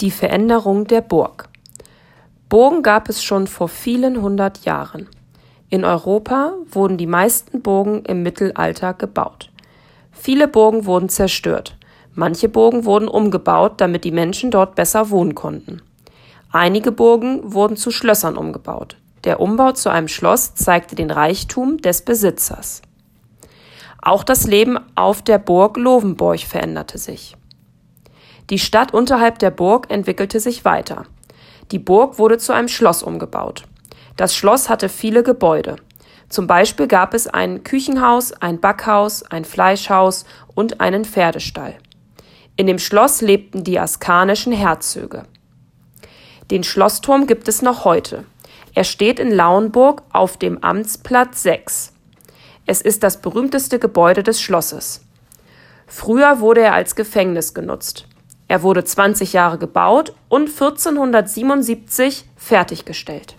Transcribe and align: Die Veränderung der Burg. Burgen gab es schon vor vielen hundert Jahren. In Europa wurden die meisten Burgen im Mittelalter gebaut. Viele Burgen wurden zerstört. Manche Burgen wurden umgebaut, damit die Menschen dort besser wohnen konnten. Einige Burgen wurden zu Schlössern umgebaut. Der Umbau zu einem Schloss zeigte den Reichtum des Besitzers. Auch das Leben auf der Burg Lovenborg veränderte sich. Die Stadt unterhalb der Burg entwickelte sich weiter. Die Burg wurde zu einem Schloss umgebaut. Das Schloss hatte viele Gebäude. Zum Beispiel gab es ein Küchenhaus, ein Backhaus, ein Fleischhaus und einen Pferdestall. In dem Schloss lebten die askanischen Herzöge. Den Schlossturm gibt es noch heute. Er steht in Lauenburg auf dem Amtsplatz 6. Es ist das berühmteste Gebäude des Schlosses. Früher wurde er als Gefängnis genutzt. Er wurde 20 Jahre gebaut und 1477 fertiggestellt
Die 0.00 0.10
Veränderung 0.10 0.88
der 0.88 1.02
Burg. 1.02 1.48
Burgen 2.48 2.82
gab 2.82 3.08
es 3.08 3.22
schon 3.22 3.46
vor 3.46 3.68
vielen 3.68 4.20
hundert 4.20 4.64
Jahren. 4.64 5.08
In 5.70 5.84
Europa 5.84 6.52
wurden 6.68 6.98
die 6.98 7.06
meisten 7.06 7.62
Burgen 7.62 8.04
im 8.04 8.24
Mittelalter 8.24 8.92
gebaut. 8.94 9.52
Viele 10.10 10.48
Burgen 10.48 10.86
wurden 10.86 11.08
zerstört. 11.08 11.76
Manche 12.12 12.48
Burgen 12.48 12.84
wurden 12.84 13.06
umgebaut, 13.06 13.74
damit 13.76 14.02
die 14.02 14.10
Menschen 14.10 14.50
dort 14.50 14.74
besser 14.74 15.10
wohnen 15.10 15.36
konnten. 15.36 15.80
Einige 16.50 16.90
Burgen 16.90 17.52
wurden 17.52 17.76
zu 17.76 17.92
Schlössern 17.92 18.36
umgebaut. 18.36 18.96
Der 19.22 19.38
Umbau 19.38 19.72
zu 19.72 19.90
einem 19.90 20.08
Schloss 20.08 20.56
zeigte 20.56 20.96
den 20.96 21.12
Reichtum 21.12 21.78
des 21.78 22.02
Besitzers. 22.02 22.82
Auch 24.02 24.24
das 24.24 24.44
Leben 24.48 24.76
auf 24.96 25.22
der 25.22 25.38
Burg 25.38 25.76
Lovenborg 25.76 26.40
veränderte 26.40 26.98
sich. 26.98 27.36
Die 28.50 28.58
Stadt 28.58 28.92
unterhalb 28.92 29.38
der 29.38 29.50
Burg 29.50 29.90
entwickelte 29.90 30.38
sich 30.38 30.64
weiter. 30.64 31.06
Die 31.70 31.78
Burg 31.78 32.18
wurde 32.18 32.38
zu 32.38 32.52
einem 32.52 32.68
Schloss 32.68 33.02
umgebaut. 33.02 33.64
Das 34.16 34.34
Schloss 34.34 34.68
hatte 34.68 34.88
viele 34.88 35.22
Gebäude. 35.22 35.76
Zum 36.28 36.46
Beispiel 36.46 36.86
gab 36.86 37.14
es 37.14 37.26
ein 37.26 37.64
Küchenhaus, 37.64 38.32
ein 38.32 38.60
Backhaus, 38.60 39.22
ein 39.22 39.44
Fleischhaus 39.44 40.24
und 40.54 40.80
einen 40.80 41.04
Pferdestall. 41.04 41.74
In 42.56 42.66
dem 42.66 42.78
Schloss 42.78 43.20
lebten 43.20 43.64
die 43.64 43.78
askanischen 43.78 44.52
Herzöge. 44.52 45.24
Den 46.50 46.62
Schlossturm 46.62 47.26
gibt 47.26 47.48
es 47.48 47.62
noch 47.62 47.84
heute. 47.84 48.24
Er 48.74 48.84
steht 48.84 49.18
in 49.18 49.30
Lauenburg 49.30 50.02
auf 50.12 50.36
dem 50.36 50.62
Amtsplatz 50.62 51.42
6. 51.42 51.92
Es 52.66 52.82
ist 52.82 53.02
das 53.02 53.20
berühmteste 53.20 53.78
Gebäude 53.78 54.22
des 54.22 54.40
Schlosses. 54.40 55.02
Früher 55.86 56.40
wurde 56.40 56.62
er 56.62 56.74
als 56.74 56.94
Gefängnis 56.94 57.54
genutzt. 57.54 58.06
Er 58.54 58.62
wurde 58.62 58.84
20 58.84 59.32
Jahre 59.32 59.58
gebaut 59.58 60.12
und 60.28 60.48
1477 60.48 62.24
fertiggestellt 62.36 63.34